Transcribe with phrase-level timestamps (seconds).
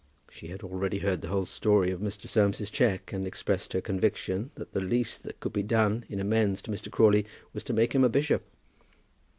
[0.31, 2.27] She had already heard the whole story of Mr.
[2.27, 6.63] Soames's cheque, and expressed her conviction that the least that could be done in amends
[6.63, 6.89] to Mr.
[6.89, 8.41] Crawley was to make him a bishop.